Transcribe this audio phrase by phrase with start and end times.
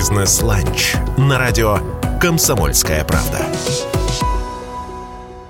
[0.00, 1.76] Бизнес-ланч на радио
[2.22, 3.44] «Комсомольская правда».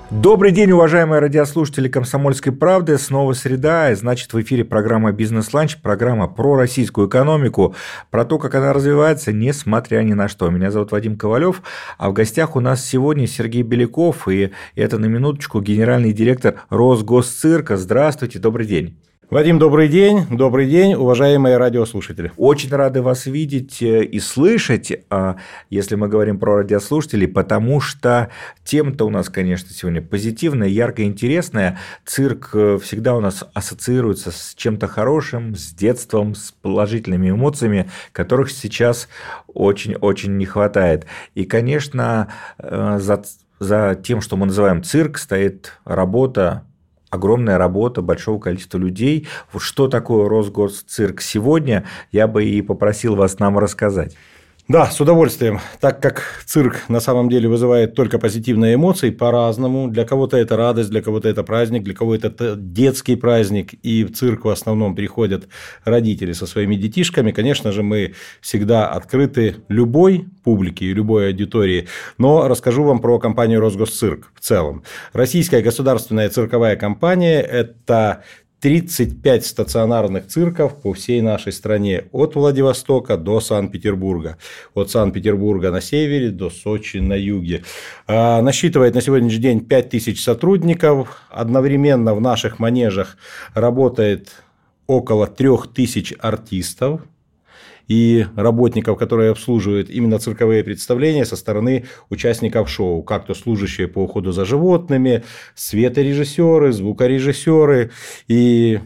[0.09, 2.97] Добрый день, уважаемые радиослушатели «Комсомольской правды».
[2.97, 7.75] Снова среда, и значит в эфире программа «Бизнес-ланч», программа про российскую экономику,
[8.09, 10.49] про то, как она развивается, несмотря ни на что.
[10.49, 11.61] Меня зовут Вадим Ковалев,
[11.97, 17.77] а в гостях у нас сегодня Сергей Беляков, и это на минуточку генеральный директор Росгосцирка.
[17.77, 18.97] Здравствуйте, добрый день.
[19.31, 20.25] Вадим, добрый день.
[20.29, 22.33] Добрый день, уважаемые радиослушатели.
[22.35, 25.37] Очень рады вас видеть э, и слышать, а,
[25.69, 28.29] если мы говорим про радиослушателей, потому что
[28.65, 31.79] тема-то у нас, конечно, сегодня позитивная, яркая, интересная.
[32.05, 38.51] Цирк э, всегда у нас ассоциируется с чем-то хорошим, с детством, с положительными эмоциями, которых
[38.51, 39.07] сейчас
[39.47, 41.05] очень-очень не хватает.
[41.35, 42.27] И, конечно,
[42.57, 43.23] э, за
[43.59, 46.63] за тем, что мы называем цирк, стоит работа
[47.11, 49.27] огромная работа большого количества людей.
[49.55, 54.15] Что такое Росгосцирк сегодня, я бы и попросил вас нам рассказать.
[54.71, 55.59] Да, с удовольствием.
[55.81, 59.89] Так как цирк на самом деле вызывает только позитивные эмоции по-разному.
[59.89, 63.73] Для кого-то это радость, для кого-то это праздник, для кого-то это детский праздник.
[63.83, 65.49] И в цирк в основном приходят
[65.83, 67.33] родители со своими детишками.
[67.33, 71.89] Конечно же, мы всегда открыты любой публике и любой аудитории.
[72.17, 74.83] Но расскажу вам про компанию Росгосцирк в целом.
[75.11, 78.23] Российская государственная цирковая компания– это
[78.61, 84.37] 35 стационарных цирков по всей нашей стране, от Владивостока до Санкт-Петербурга,
[84.75, 87.63] от Санкт-Петербурга на севере до Сочи на юге.
[88.07, 93.17] А, насчитывает на сегодняшний день 5000 сотрудников, одновременно в наших манежах
[93.55, 94.29] работает
[94.85, 97.01] около 3000 артистов,
[97.91, 103.99] и работников, которые обслуживают именно цирковые представления со стороны участников шоу, как то служащие по
[103.99, 105.25] уходу за животными,
[105.55, 107.91] светорежиссеры, звукорежиссеры
[108.29, 108.79] и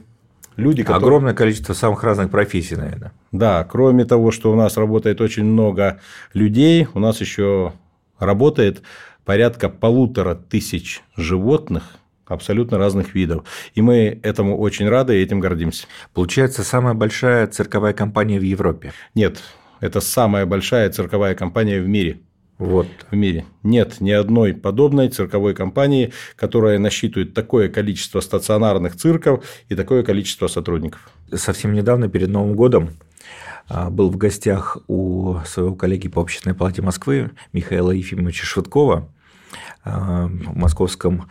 [0.55, 1.05] люди, которые...
[1.05, 3.11] Огромное количество самых разных профессий, наверное.
[3.31, 5.99] Да, кроме того, что у нас работает очень много
[6.33, 7.73] людей, у нас еще
[8.17, 8.81] работает
[9.23, 13.45] порядка полутора тысяч животных– абсолютно разных видов.
[13.73, 15.87] И мы этому очень рады и этим гордимся.
[16.13, 18.93] Получается, самая большая цирковая компания в Европе?
[19.13, 19.41] Нет,
[19.79, 22.19] это самая большая цирковая компания в мире.
[22.57, 22.87] Вот.
[23.11, 23.45] В мире.
[23.63, 30.47] Нет ни одной подобной цирковой компании, которая насчитывает такое количество стационарных цирков и такое количество
[30.47, 31.09] сотрудников.
[31.33, 32.91] Совсем недавно, перед Новым годом,
[33.67, 39.09] а, был в гостях у своего коллеги по общественной палате Москвы Михаила Ефимовича Швыдкова
[39.85, 41.29] московском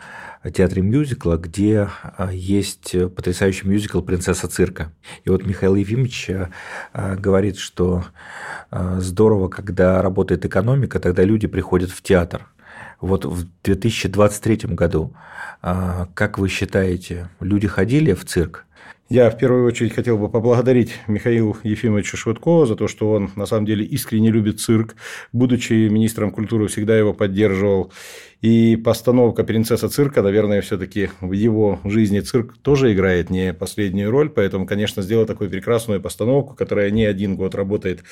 [0.53, 4.91] театре мюзикла, где а, есть потрясающий мюзикл «Принцесса цирка».
[5.23, 6.29] И вот Михаил Ефимович
[6.93, 8.05] а, говорит, что
[8.71, 12.47] здорово, когда работает экономика, тогда люди приходят в театр.
[13.01, 15.13] Вот в 2023 году,
[15.61, 18.65] как вы считаете, люди ходили в цирк?
[19.07, 23.45] Я в первую очередь хотел бы поблагодарить Михаила Ефимовича Швыдкова за то, что он на
[23.45, 24.95] самом деле искренне любит цирк.
[25.31, 27.93] Будучи министром культуры, всегда его поддерживал.
[28.41, 34.31] И постановка «Принцесса цирка», наверное, все-таки в его жизни цирк тоже играет не последнюю роль.
[34.31, 38.03] Поэтому, конечно, сделал такую прекрасную постановку, которая не один год работает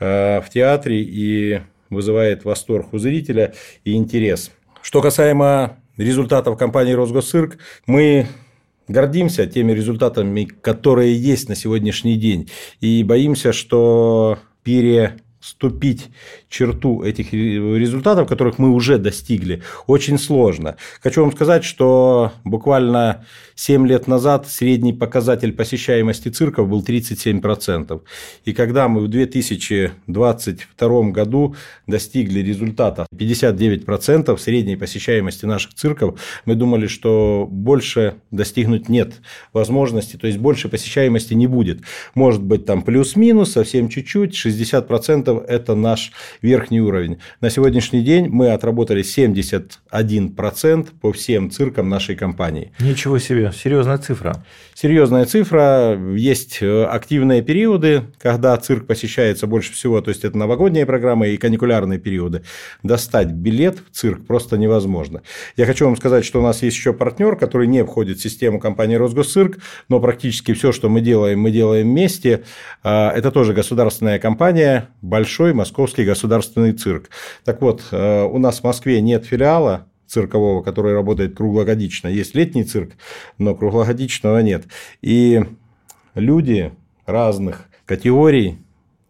[0.00, 1.60] э, в театре и
[1.90, 3.52] вызывает восторг у зрителя
[3.84, 4.50] и интерес.
[4.80, 8.26] Что касаемо результатов компании «Росгосцирк», мы
[8.88, 12.50] гордимся теми результатами, которые есть на сегодняшний день,
[12.80, 16.08] и боимся, что переступить
[16.48, 20.76] черту этих результатов, которых мы уже достигли, очень сложно.
[21.02, 28.00] Хочу вам сказать, что буквально 7 лет назад средний показатель посещаемости цирков был 37%.
[28.44, 36.86] И когда мы в 2022 году достигли результата 59% средней посещаемости наших цирков, мы думали,
[36.86, 39.20] что больше достигнуть нет
[39.52, 41.80] возможности, то есть больше посещаемости не будет.
[42.14, 47.18] Может быть там плюс-минус, совсем чуть-чуть, 60% это наш верхний уровень.
[47.40, 52.72] На сегодняшний день мы отработали 71% по всем циркам нашей компании.
[52.80, 54.44] Ничего себе, серьезная цифра.
[54.74, 55.98] Серьезная цифра.
[56.14, 61.36] Есть э, активные периоды, когда цирк посещается больше всего, то есть это новогодние программы и
[61.36, 62.42] каникулярные периоды.
[62.82, 65.22] Достать билет в цирк просто невозможно.
[65.56, 68.60] Я хочу вам сказать, что у нас есть еще партнер, который не входит в систему
[68.60, 69.58] компании Росгосцирк,
[69.88, 72.44] но практически все, что мы делаем, мы делаем вместе.
[72.82, 77.10] А, это тоже государственная компания, большой московский государственный государственный цирк.
[77.44, 82.08] Так вот, э, у нас в Москве нет филиала циркового, который работает круглогодично.
[82.08, 82.92] Есть летний цирк,
[83.38, 84.66] но круглогодичного нет.
[85.02, 85.42] И
[86.14, 86.72] люди
[87.06, 88.58] разных категорий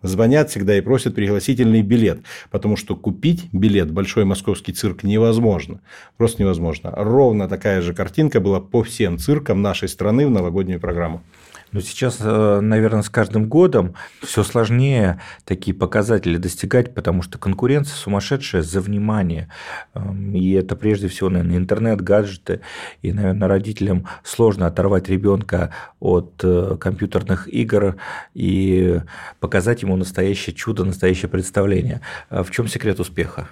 [0.03, 2.21] звонят всегда и просят пригласительный билет,
[2.51, 5.81] потому что купить билет в Большой Московский цирк невозможно.
[6.17, 6.93] Просто невозможно.
[6.97, 11.23] Ровно такая же картинка была по всем циркам нашей страны в новогоднюю программу.
[11.73, 17.95] Но сейчас, э, наверное, с каждым годом все сложнее такие показатели достигать, потому что конкуренция
[17.95, 19.49] сумасшедшая за внимание.
[19.95, 22.61] Эм, и это прежде всего, наверное, интернет, гаджеты.
[23.03, 27.97] И, наверное, родителям сложно оторвать ребенка от э, компьютерных игр
[28.35, 29.01] и
[29.41, 32.01] показать ему настоящее чудо, настоящее представление.
[32.31, 33.49] А в чем секрет успеха?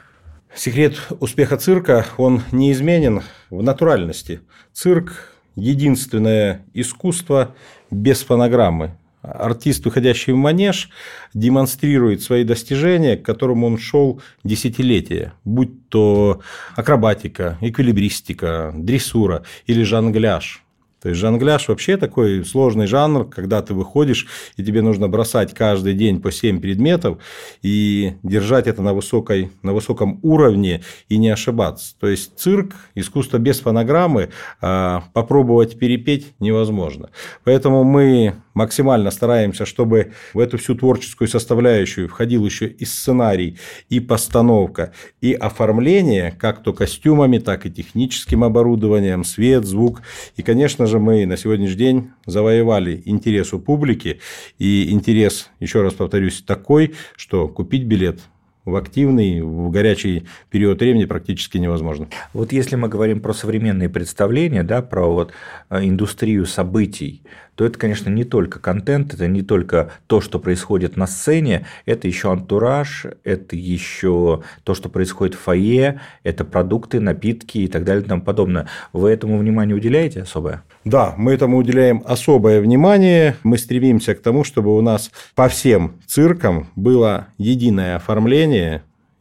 [0.55, 4.41] Секрет успеха цирка, он неизменен в натуральности.
[4.73, 7.55] Цирк– единственное искусство
[7.91, 8.97] без фонограммы.
[9.23, 10.91] Артист, выходящий в манеж,
[11.35, 16.41] демонстрирует свои достижения, к которым он шел десятилетия, будь то
[16.77, 20.63] акробатика, эквилибристика, дрессура или жонгляж–
[21.07, 24.27] то есть жонгляж вообще такой сложный жанр, когда ты выходишь,
[24.57, 27.19] и тебе нужно бросать каждый день по 7 предметов
[27.63, 31.95] и держать это на, высокой, на высоком уровне и не ошибаться.
[32.01, 34.31] То есть цирк, искусство без фонограммы,
[34.61, 37.11] а, попробовать перепеть невозможно.
[37.45, 43.59] Поэтому мы максимально стараемся, чтобы в эту всю творческую составляющую входил еще и сценарий,
[43.91, 50.03] и постановка, и оформление, как то костюмами, так и техническим оборудованием, свет, звук.
[50.37, 54.21] И, конечно же, мы на сегодняшний день завоевали интерес у публики,
[54.59, 58.21] и интерес, еще раз повторюсь, такой, что купить билет
[58.67, 62.09] в активный, в горячий период времени практически невозможно.
[62.35, 65.33] Вот если мы говорим про современные представления, да, про вот
[65.71, 67.23] э, индустрию событий,
[67.57, 72.07] то это, конечно, не только контент, это не только то, что происходит на сцене, это
[72.07, 78.05] еще антураж, это еще то, что происходит в фойе, это продукты, напитки и так далее
[78.05, 78.69] и тому подобное.
[78.93, 80.63] Вы этому внимание уделяете особое?
[80.85, 83.37] Да, мы этому уделяем особое внимание.
[83.43, 88.56] Мы стремимся к тому, чтобы у нас по всем циркам было единое оформление,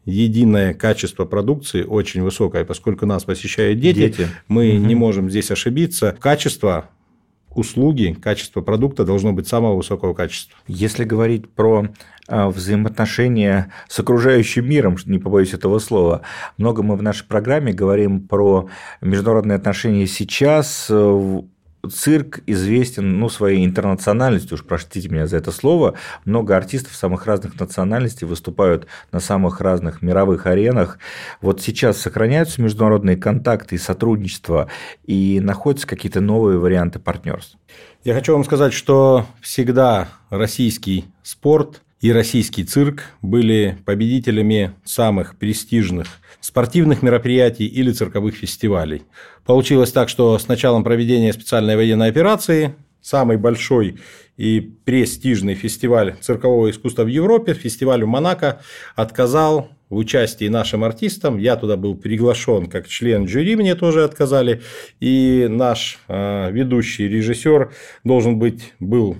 [0.05, 4.27] единое качество продукции очень высокое, поскольку нас посещают дети, дети.
[4.47, 4.85] мы угу.
[4.85, 6.15] не можем здесь ошибиться.
[6.19, 6.89] Качество
[7.55, 10.57] услуги, качество продукта должно быть самого высокого качества.
[10.67, 11.87] Если говорить про
[12.27, 16.21] а, взаимоотношения с окружающим миром, не побоюсь этого слова.
[16.57, 18.67] Много мы в нашей программе говорим про
[19.01, 20.91] международные отношения сейчас,
[21.87, 25.95] цирк известен ну, своей интернациональностью, уж простите меня за это слово.
[26.25, 30.99] Много артистов самых разных национальностей выступают на самых разных мировых аренах.
[31.41, 34.69] Вот сейчас сохраняются международные контакты и сотрудничество,
[35.05, 37.57] и находятся какие-то новые варианты партнерств.
[38.03, 46.05] Я хочу вам сказать, что всегда российский спорт и российский цирк были победителями самых престижных
[46.39, 49.01] спортивных мероприятий или цирковых фестивалей.
[49.43, 53.97] Получилось так, что с началом проведения специальной военной операции самый большой
[54.37, 58.61] и престижный фестиваль циркового искусства в Европе, фестиваль в Монако,
[58.95, 61.39] отказал в участии нашим артистам.
[61.39, 64.61] Я туда был приглашен как член жюри, мне тоже отказали.
[64.99, 67.73] И наш э, ведущий режиссер
[68.03, 69.17] должен быть, был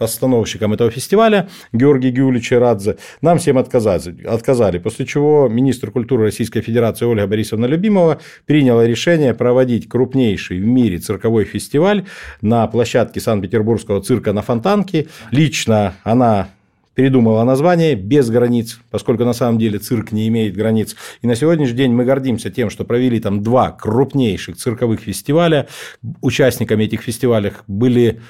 [0.00, 6.62] постановщиком этого фестиваля Георгий Гюлич Радзе, нам всем отказали, отказали, после чего министр культуры Российской
[6.62, 12.06] Федерации Ольга Борисовна Любимова приняла решение проводить крупнейший в мире цирковой фестиваль
[12.40, 15.08] на площадке Санкт-Петербургского цирка на Фонтанке.
[15.32, 16.48] Лично она
[16.94, 20.96] передумала название «Без границ», поскольку на самом деле цирк не имеет границ.
[21.20, 25.68] И на сегодняшний день мы гордимся тем, что провели там два крупнейших цирковых фестиваля.
[26.22, 28.20] Участниками этих фестивалей были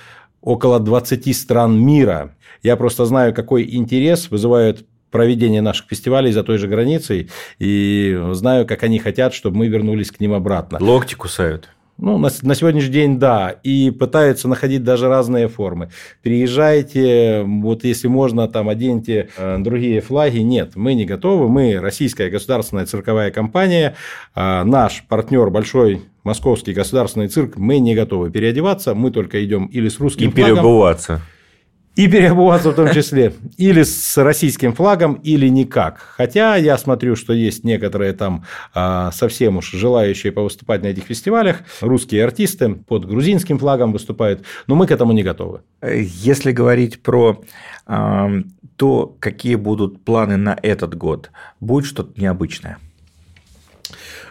[0.40, 2.34] около 20 стран мира.
[2.62, 8.66] Я просто знаю, какой интерес вызывают проведение наших фестивалей за той же границей, и знаю,
[8.66, 10.78] как они хотят, чтобы мы вернулись к ним обратно.
[10.80, 11.68] Локти кусают.
[12.00, 15.90] Ну, на, на сегодняшний день да, и пытаются находить даже разные формы.
[16.22, 20.38] Приезжайте, вот если можно, там оденьте э, другие флаги.
[20.38, 21.48] Нет, мы не готовы.
[21.48, 23.96] Мы российская государственная цирковая компания,
[24.34, 29.88] э, наш партнер большой московский государственный цирк, мы не готовы переодеваться, мы только идем или
[29.88, 30.52] с русским и флагом.
[30.52, 31.20] И переобуваться.
[31.96, 33.34] И переобуваться в том числе.
[33.56, 35.98] Или с российским флагом, или никак.
[36.16, 41.58] Хотя я смотрю, что есть некоторые там а, совсем уж желающие повыступать на этих фестивалях.
[41.80, 44.44] Русские артисты под грузинским флагом выступают.
[44.66, 45.62] Но мы к этому не готовы.
[45.82, 47.42] Если говорить про
[48.76, 52.78] то, какие будут планы на этот год, будет что-то необычное?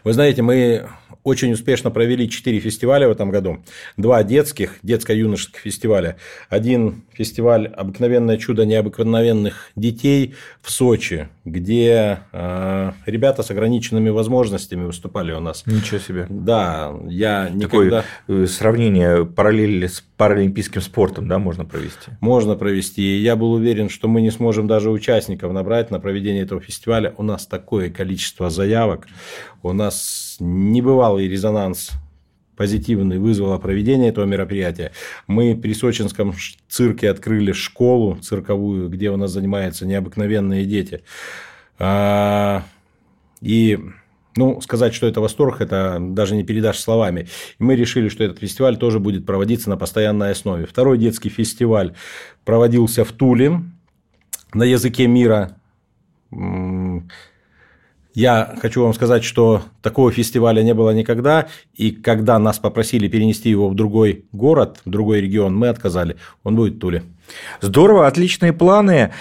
[0.03, 0.87] Вы знаете, мы
[1.23, 3.63] очень успешно провели четыре фестиваля в этом году.
[3.97, 6.17] Два детских, детско-юношеских фестиваля.
[6.49, 15.31] Один фестиваль «Обыкновенное чудо необыкновенных детей» в Сочи, где э, ребята с ограниченными возможностями выступали
[15.31, 15.63] у нас.
[15.65, 16.25] Ничего себе.
[16.29, 18.03] Да, я никогда...
[18.27, 22.11] Такое сравнение, параллели с паралимпийским спортом, да, можно провести?
[22.21, 23.01] Можно провести.
[23.01, 27.13] И я был уверен, что мы не сможем даже участников набрать на проведение этого фестиваля.
[27.17, 29.07] У нас такое количество заявок,
[29.63, 31.91] у нас небывалый резонанс
[32.59, 34.91] позитивный вызвало проведение этого мероприятия.
[35.27, 36.35] Мы при Сочинском
[36.67, 41.01] цирке открыли школу цирковую, где у нас занимаются необыкновенные дети.
[41.79, 42.65] А,
[43.39, 43.79] и
[44.35, 47.29] ну, сказать, что это восторг, это даже не передашь словами.
[47.59, 50.65] И мы решили, что этот фестиваль тоже будет проводиться на постоянной основе.
[50.65, 51.95] Второй детский фестиваль
[52.43, 53.61] проводился в Туле
[54.53, 55.55] на языке мира.
[58.13, 63.49] Я хочу вам сказать, что такого фестиваля не было никогда, и когда нас попросили перенести
[63.49, 66.15] его в другой город, в другой регион, мы отказали.
[66.43, 67.03] Он будет в Туле.
[67.61, 69.13] Здорово, отличные планы.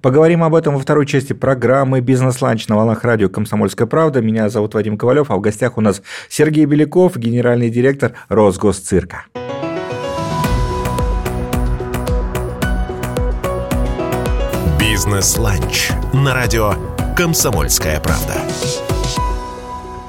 [0.00, 4.20] Поговорим об этом во второй части программы «Бизнес-ланч» на волнах радио «Комсомольская правда».
[4.20, 9.24] Меня зовут Вадим Ковалев, а в гостях у нас Сергей Беляков, генеральный директор Росгосцирка.
[14.78, 16.74] «Бизнес-ланч» на радио
[17.18, 18.87] «Комсомольская правда».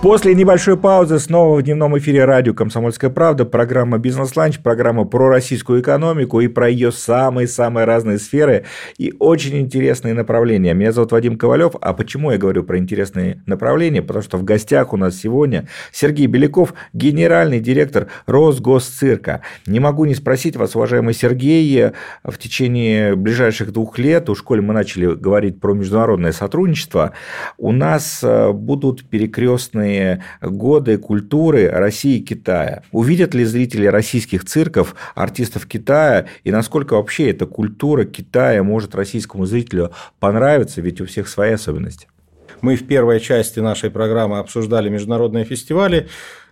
[0.02, 5.82] После небольшой паузы снова в дневном эфире радио «Комсомольская правда» программа «Бизнес-ланч», программа про российскую
[5.82, 8.64] экономику и про ее самые-самые разные сферы
[8.98, 10.74] и очень интересные направления.
[10.74, 11.74] Меня зовут Вадим Ковалев.
[11.82, 14.02] А почему я говорю про интересные направления?
[14.02, 19.42] Потому что в гостях у нас сегодня Сергей Беляков, генеральный директор Росгосцирка.
[19.68, 21.92] Не могу не спросить вас, уважаемый Сергей,
[22.24, 27.12] в течение ближайших двух лет, у школе мы начали говорить про международное сотрудничество,
[27.58, 32.84] у нас э, будут перекрестные совместные годы культуры России и Китая.
[32.92, 39.46] Увидят ли зрители российских цирков артистов Китая и насколько вообще эта культура Китая может российскому
[39.46, 42.08] зрителю понравиться, ведь у всех свои особенности?
[42.62, 46.10] Мы в первой части нашей программы обсуждали международные фестивали.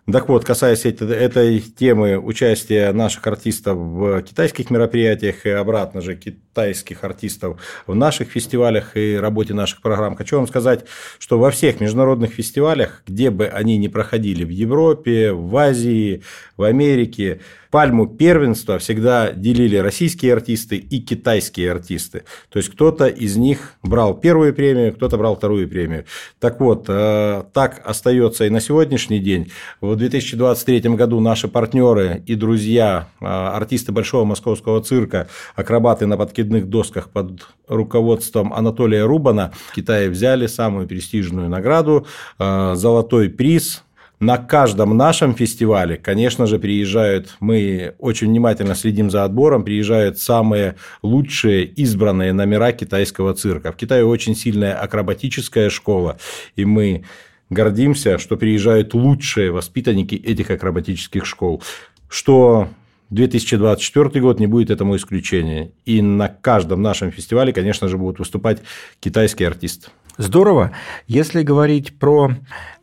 [0.10, 7.04] Так вот, касаясь этой темы участия наших артистов в китайских мероприятиях и обратно же китайских
[7.04, 10.86] артистов в наших фестивалях и работе наших программ, хочу вам сказать,
[11.20, 16.24] что во всех международных фестивалях, где бы они ни проходили, в Европе, в Азии,
[16.56, 22.24] в Америке, пальму первенства всегда делили российские артисты и китайские артисты.
[22.50, 26.06] То есть кто-то из них брал первую премию, кто-то брал вторую премию.
[26.40, 29.52] Так вот, э, так остается и на сегодняшний день.
[29.98, 37.10] 2023 году наши партнеры и друзья, э, артисты Большого Московского цирка, акробаты на подкидных досках
[37.10, 42.08] под руководством Анатолия Рубана в Китае взяли самую престижную награду
[42.40, 43.84] э,– золотой приз
[44.20, 50.76] на каждом нашем фестивале, конечно же, приезжают, мы очень внимательно следим за отбором, приезжают самые
[51.04, 53.72] лучшие избранные номера китайского цирка.
[53.72, 56.18] В Китае очень сильная акробатическая школа,
[56.56, 57.04] и мы
[57.50, 61.62] гордимся, что приезжают лучшие воспитанники этих акробатических школ.
[62.10, 62.70] Что
[63.10, 65.72] 2024 год не будет этому исключением.
[65.86, 68.62] И на каждом нашем фестивале, конечно же, будут выступать
[69.00, 69.90] китайские артисты.
[70.18, 70.72] Здорово.
[71.08, 72.32] Если говорить про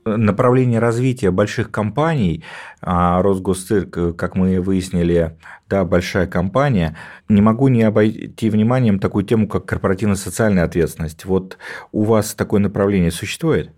[0.05, 2.45] направление развития больших компаний,
[2.81, 5.37] а Росгосцирк, как мы выяснили,
[5.69, 6.97] да, большая компания,
[7.29, 11.25] не могу не обойти вниманием такую тему, как корпоративно-социальная ответственность.
[11.25, 11.59] Вот
[11.91, 13.71] у вас такое направление существует?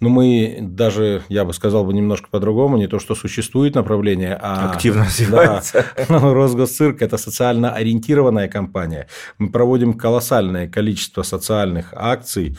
[0.00, 4.72] Ну, мы даже, я бы сказал бы немножко по-другому, не то, что существует направление, а...
[4.72, 5.84] Активно развивается.
[5.96, 9.08] Да, ну, Росгосцирк– это социально ориентированная компания.
[9.38, 12.56] Мы проводим колоссальное количество социальных акций,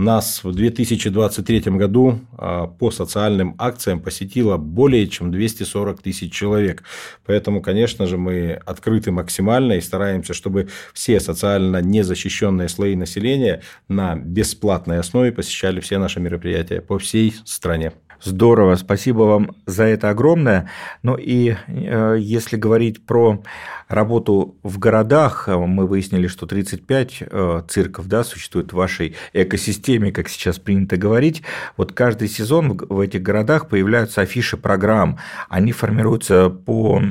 [0.00, 6.82] нас в 2023 году а, по социальным акциям посетило более чем 240 тысяч человек.
[7.24, 14.16] Поэтому, конечно же, мы открыты максимально и стараемся, чтобы все социально незащищенные слои населения на
[14.16, 17.92] бесплатной основе посещали все наши мероприятия по всей стране.
[18.22, 20.70] Здорово, спасибо вам за это огромное.
[21.02, 23.42] Ну и э, если говорить про
[23.88, 30.12] работу в городах, э, мы выяснили, что 35 э, цирков да, существует в вашей экосистеме,
[30.12, 31.42] как сейчас принято говорить.
[31.76, 35.18] Вот каждый сезон в этих городах появляются афиши программ.
[35.48, 37.02] Они формируются по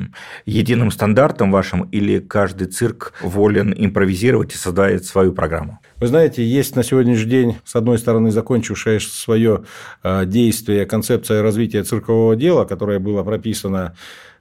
[0.45, 5.79] единым стандартам вашим или каждый цирк волен импровизировать и создает свою программу?
[6.03, 9.63] Вы знаете, есть на сегодняшний день, с одной стороны, закончившая свое
[10.03, 13.95] э, действие концепция развития циркового дела, которая была прописана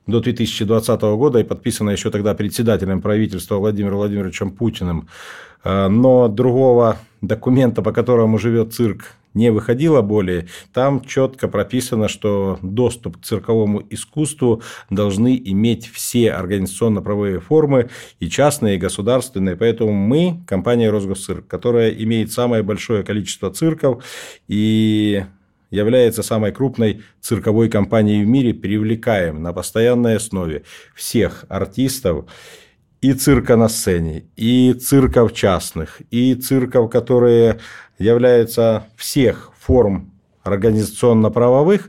[0.06, 5.08] до 2020 года и подписана еще тогда председателем правительства Владимиром Владимировичем Путиным.
[5.64, 12.58] Э, но другого документа, по которому живет цирк, не выходило более, там четко прописано, что
[12.60, 17.88] доступ к цирковому искусству должны иметь все организационно-правовые формы,
[18.20, 19.56] и частные, и государственные.
[19.56, 24.04] Поэтому мы, компания Росгосцирк, которая имеет самое большое количество цирков
[24.48, 25.24] и
[25.72, 30.62] является самой крупной цирковой компанией в мире, привлекаем на постоянной основе
[30.94, 32.26] всех артистов
[33.00, 37.58] и цирка на сцене, и цирков частных, и цирков, которые
[37.98, 40.12] являются всех форм
[40.44, 41.88] организационно-правовых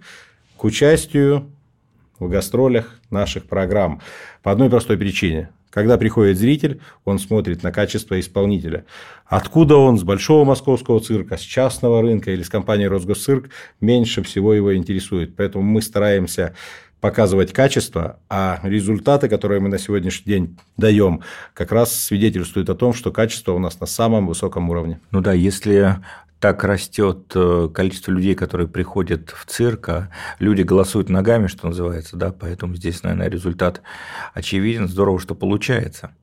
[0.58, 1.52] к участию
[2.20, 4.02] в гастролях наших программ.
[4.42, 5.50] По одной простой причине.
[5.74, 8.86] Когда приходит зритель, он смотрит на качество исполнителя.
[9.26, 13.50] Откуда он, с большого московского цирка, с частного рынка или с компании «Росгосцирк»,
[13.82, 15.36] меньше всего его интересует.
[15.36, 16.54] Поэтому мы стараемся
[17.02, 21.22] показывать качество, а результаты, которые мы на сегодняшний день даем,
[21.54, 25.02] как раз свидетельствуют о том, что качество у нас на самом высоком уровне.
[25.12, 25.98] Ну да, если
[26.44, 30.10] так растет э, количество людей, которые приходят в цирк, а
[30.40, 33.82] люди голосуют ногами, что называется, да, поэтому здесь, наверное, результат
[34.34, 34.90] очевиден.
[34.90, 36.14] Здорово, что получается.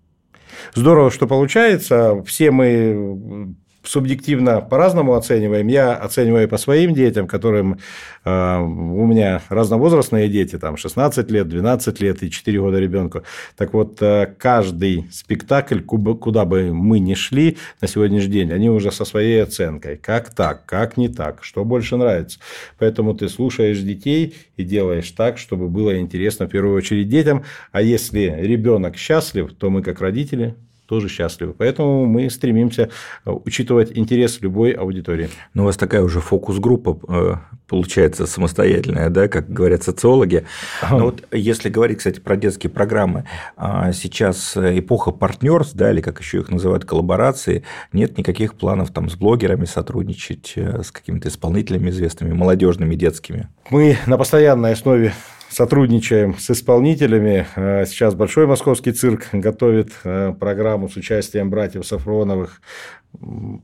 [0.74, 2.22] Здорово, что получается.
[2.26, 5.66] Все мы субъективно по-разному оцениваем.
[5.68, 7.78] Я оцениваю по своим детям, которым
[8.24, 13.22] э, у меня разновозрастные дети, там 16 лет, 12 лет и 4 года ребенку.
[13.56, 18.92] Так вот, э, каждый спектакль, куда бы мы ни шли на сегодняшний день, они уже
[18.92, 19.96] со своей оценкой.
[19.96, 22.38] Как так, как не так, что больше нравится.
[22.78, 27.44] Поэтому ты слушаешь детей и делаешь так, чтобы было интересно в первую очередь детям.
[27.72, 30.54] А если ребенок счастлив, то мы как родители
[30.90, 31.54] тоже счастливы.
[31.56, 32.90] Поэтому мы стремимся
[33.24, 35.30] э, учитывать интерес любой аудитории.
[35.54, 37.34] Ну, у вас такая уже фокус-группа э,
[37.68, 40.44] получается самостоятельная, да, как говорят социологи.
[40.90, 43.24] Но вот если говорить, кстати, про детские программы,
[43.56, 49.08] а, сейчас эпоха партнерств, да, или как еще их называют, коллаборации, нет никаких планов там
[49.08, 53.48] с блогерами сотрудничать, э, с какими-то исполнителями известными, молодежными, детскими.
[53.70, 55.12] Мы на постоянной основе
[55.50, 57.46] сотрудничаем с исполнителями.
[57.56, 62.60] Э, сейчас Большой Московский цирк готовит э, программу с участием братьев Сафроновых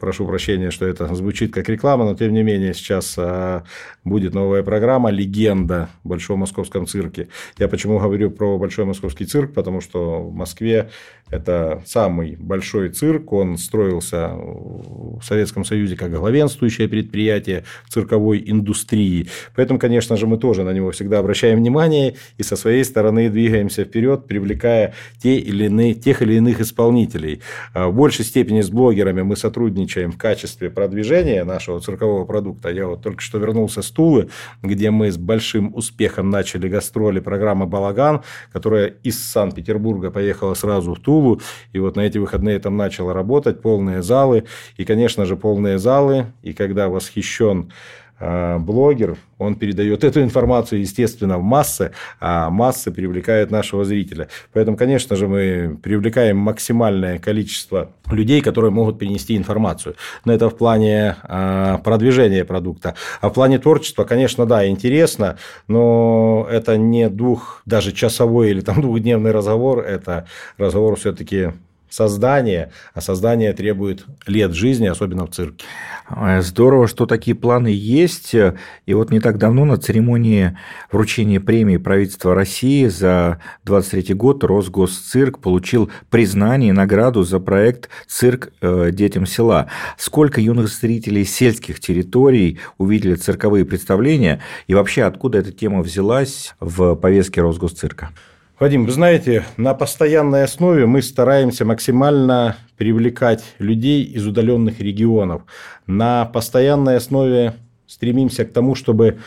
[0.00, 3.65] прошу прощения, что это звучит как реклама, но тем не менее сейчас а,
[4.05, 7.29] будет новая программа «Легенда» в Большом Московском цирке.
[7.59, 10.91] Я почему говорю про Большой Московский цирк, потому что в Москве
[11.29, 19.29] это самый большой цирк, он строился в Советском Союзе как главенствующее предприятие цирковой индустрии.
[19.57, 23.85] Поэтому, конечно же, мы тоже на него всегда обращаем внимание и со своей стороны двигаемся
[23.85, 27.41] вперед, привлекая те или иные, тех или иных исполнителей.
[27.75, 32.70] А, в большей степени с блогерами мы сотрудничаем в качестве продвижения нашего циркового продукта.
[32.70, 34.29] Я вот только что вернулся с Тулы,
[34.62, 38.22] где мы с большим успехом начали гастроли программы «Балаган»,
[38.53, 41.40] которая из Санкт-Петербурга поехала сразу в Тулу.
[41.72, 44.44] И вот на эти выходные там начала работать, полные залы.
[44.77, 46.27] И, конечно же, полные залы.
[46.42, 47.70] И когда восхищен
[48.18, 54.29] блогер, он передает эту информацию, естественно, в массы, а массы привлекают нашего зрителя.
[54.52, 59.96] Поэтому, конечно же, мы привлекаем максимальное количество людей, которые могут перенести информацию.
[60.24, 62.94] Но это в плане а, продвижения продукта.
[63.20, 65.37] А в плане творчества, конечно, да, интересно,
[65.68, 70.26] но это не двух, даже часовой или там двухдневный разговор, это
[70.57, 71.52] разговор все-таки
[71.88, 75.64] создание, а создание требует лет жизни, особенно в цирке.
[76.40, 78.35] Здорово, что такие планы есть.
[78.87, 80.57] И вот не так давно на церемонии
[80.92, 88.53] вручения премии правительства России за 23 год Росгосцирк получил признание и награду за проект «Цирк
[88.61, 89.66] э, детям села».
[89.99, 96.94] Сколько юных зрителей сельских территорий увидели цирковые представления и вообще откуда эта тема взялась в
[96.94, 98.11] повестке Росгосцирка?
[98.59, 105.42] Вадим, вы знаете, на постоянной основе мы стараемся максимально привлекать людей из удаленных регионов.
[105.87, 107.53] На постоянной основе
[107.87, 109.19] стремимся к тому, чтобы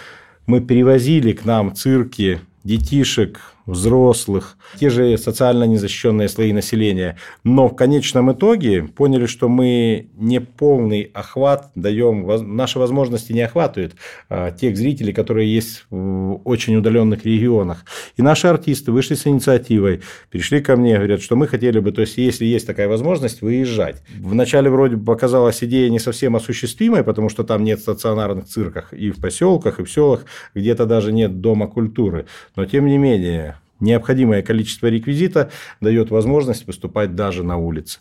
[0.48, 7.18] мы привозили к нам цирки детишек, взрослых, те же социально незащищенные слои населения.
[7.44, 13.96] Но в конечном итоге поняли, что мы не полный охват даем, наши возможности не охватывают
[14.30, 17.86] а, тех зрителей, которые есть в очень удаленных регионах.
[18.18, 22.02] И наши артисты вышли с инициативой, пришли ко мне, говорят, что мы хотели бы, то
[22.02, 24.02] есть, если есть такая возможность, выезжать.
[24.20, 29.12] Вначале вроде бы показалась идея не совсем осуществимой, потому что там нет стационарных цирках и
[29.12, 32.26] в поселках, и в селах, где-то даже нет дома культуры.
[32.56, 38.00] Но тем не менее, необходимое количество реквизита дает возможность выступать даже на улице.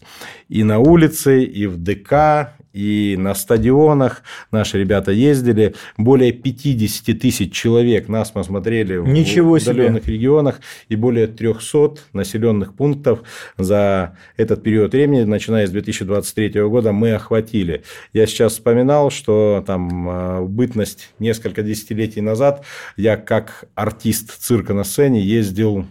[0.49, 5.75] И на улице, и в ДК, и на стадионах наши ребята ездили.
[5.97, 10.14] Более 50 тысяч человек нас посмотрели Ничего в удаленных себе.
[10.14, 13.25] регионах и более 300 населенных пунктов
[13.57, 17.83] за этот период времени, начиная с 2023 года, мы охватили.
[18.12, 22.64] Я сейчас вспоминал, что там э, бытность несколько десятилетий назад
[22.97, 25.85] я как артист цирка на сцене ездил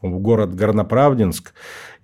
[0.00, 1.52] в город Горноправдинск,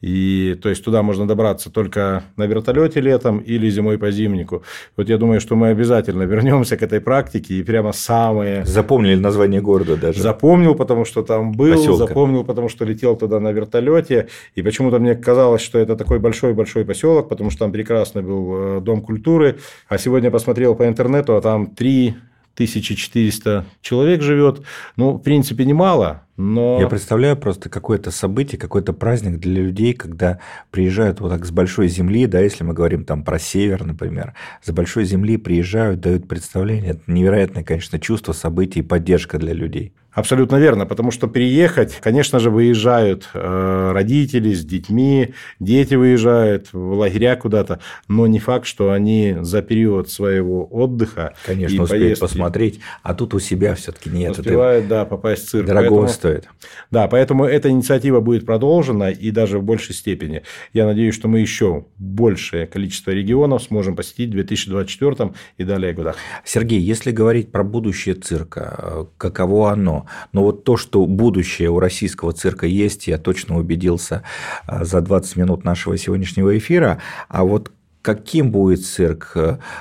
[0.07, 4.63] и то есть туда можно добраться только на вертолете летом или зимой по зимнику.
[4.97, 8.65] Вот я думаю, что мы обязательно вернемся к этой практике и прямо самые...
[8.65, 10.23] Запомнили название города даже.
[10.23, 12.07] Запомнил, потому что там был, Поселка.
[12.07, 14.29] запомнил, потому что летел туда на вертолете.
[14.55, 18.81] И почему-то мне казалось, что это такой большой-большой поселок, потому что там прекрасный был э,
[18.81, 19.57] дом культуры.
[19.89, 22.15] А сегодня посмотрел по интернету, а там три
[22.57, 24.63] 1400 человек живет.
[24.97, 26.79] Ну, в принципе, немало, но...
[26.81, 30.39] Я представляю просто какое-то событие, какой-то праздник для людей, когда
[30.71, 34.71] приезжают вот так с большой земли, да, если мы говорим там про север, например, с
[34.71, 36.93] большой земли приезжают, дают представление.
[36.93, 39.93] Это невероятное, конечно, чувство, событий и поддержка для людей.
[40.17, 46.95] Абсолютно верно, потому что приехать, конечно же, выезжают э, родители с детьми, дети выезжают в
[46.95, 52.81] лагеря куда-то, но не факт, что они за период своего отдыха конечно, успеют поездки, посмотреть,
[53.03, 54.39] а тут у себя все-таки нет.
[54.39, 55.67] Успевают, да, попасть в цирк.
[55.67, 56.49] Дорого поэтому, стоит.
[56.91, 60.45] Да, поэтому эта инициатива будет продолжена и даже в большей степени.
[60.73, 66.17] Я надеюсь, что мы еще большее количество регионов сможем посетить в 2024 и далее годах.
[66.43, 70.06] Сергей, если говорить про будущее цирка, э, каково оно?
[70.33, 74.23] Но вот то, что будущее у российского цирка есть, я точно убедился
[74.67, 77.01] а, за 20 минут нашего сегодняшнего эфира.
[77.29, 79.37] А вот каким будет цирк,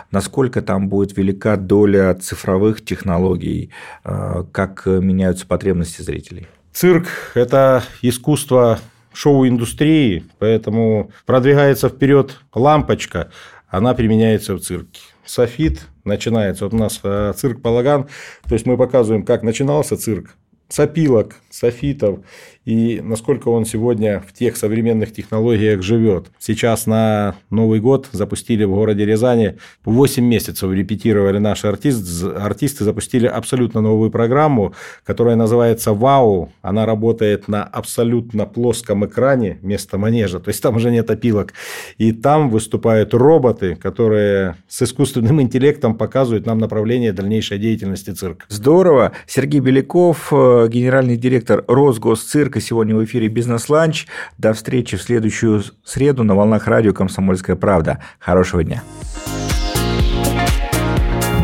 [0.09, 3.71] насколько там будет велика доля цифровых технологий,
[4.03, 6.47] а, как меняются потребности зрителей?
[6.73, 8.79] Цирк– это искусство
[9.13, 13.31] шоу-индустрии, поэтому продвигается вперед лампочка,
[13.67, 15.01] она применяется в цирке.
[15.25, 16.65] Софит начинается.
[16.65, 18.07] Вот у нас э, цирк Балаган.
[18.47, 20.35] То есть мы показываем, как начинался цирк
[20.69, 22.19] с опилок, софитов
[22.65, 26.27] и насколько он сегодня в тех современных технологиях живет.
[26.39, 33.27] Сейчас на Новый год запустили в городе Рязани 8 месяцев репетировали наши артисты, артисты запустили
[33.27, 34.73] абсолютно новую программу,
[35.03, 36.51] которая называется «Вау».
[36.61, 41.53] Она работает на абсолютно плоском экране вместо манежа, то есть там уже нет опилок.
[41.97, 48.45] И там выступают роботы, которые с искусственным интеллектом показывают нам направление дальнейшей деятельности цирка.
[48.49, 49.11] Здорово.
[49.27, 54.07] Сергей Беляков, э, генеральный директор Росгосцирка, только сегодня в эфире «Бизнес-ланч».
[54.37, 58.01] До встречи в следующую среду на волнах радио «Комсомольская правда».
[58.17, 58.81] Хорошего дня.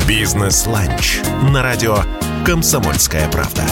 [0.07, 1.19] «Бизнес-ланч»
[1.51, 1.97] на радио
[2.45, 3.63] «Комсомольская правда».